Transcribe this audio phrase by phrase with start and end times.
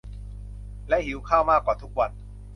[0.89, 2.11] และหิวข้าวมากกว่าทุกวัน